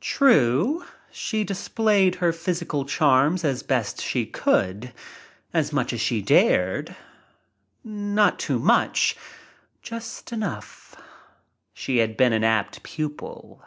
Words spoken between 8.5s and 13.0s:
much— just enough. She had been an apt